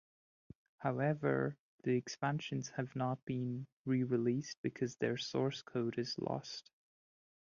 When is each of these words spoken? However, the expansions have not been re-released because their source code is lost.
However, 0.79 1.55
the 1.83 1.95
expansions 1.95 2.69
have 2.69 2.95
not 2.95 3.23
been 3.23 3.67
re-released 3.85 4.57
because 4.63 4.95
their 4.95 5.15
source 5.15 5.61
code 5.61 5.99
is 5.99 6.17
lost. 6.17 6.71